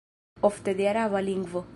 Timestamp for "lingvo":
1.29-1.63